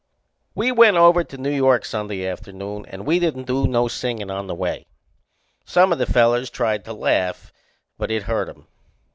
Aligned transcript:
We 0.55 0.71
went 0.71 0.97
over 0.97 1.23
to 1.23 1.37
New 1.37 1.51
York 1.51 1.85
Sunday 1.85 2.25
afternoon 2.25 2.87
and 2.87 3.05
we 3.05 3.19
didn't 3.19 3.43
do 3.45 3.67
no 3.67 3.87
singin' 3.87 4.31
on 4.31 4.47
the 4.47 4.55
way. 4.55 4.87
Some 5.63 5.93
o' 5.93 5.95
the 5.95 6.07
fellers 6.07 6.49
tried 6.49 6.83
to 6.85 6.93
laugh, 6.93 7.53
but 7.99 8.09
it 8.09 8.23
hurt 8.23 8.49
'em. 8.49 8.65